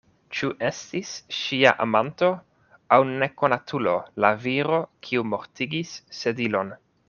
Ĉu 0.37 0.47
estis 0.67 1.09
ŝia 1.39 1.73
amanto 1.85 2.29
aŭ 2.97 2.99
nekonatulo 3.11 3.95
la 4.25 4.33
viro, 4.47 4.81
kiu 5.09 5.29
mortigis 5.35 5.97
Sedilon? 6.23 6.79